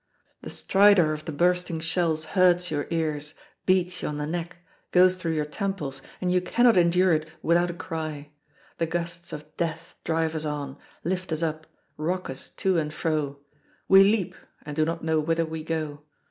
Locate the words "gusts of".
8.87-9.55